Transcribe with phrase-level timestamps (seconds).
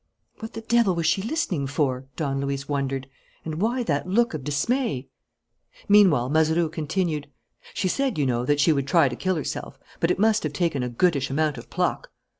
[0.39, 3.07] "What the devil was she listening for?" Don Luis wondered.
[3.45, 5.09] "And why that look of dismay?"
[5.87, 7.27] Meanwhile, Mazeroux continued:
[7.75, 9.77] "She said, you know, that she would try to kill herself.
[9.99, 12.09] But it must have taken a goodish amount of pluck."